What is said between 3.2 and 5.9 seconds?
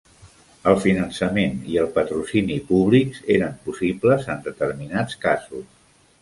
eren possibles en determinats casos.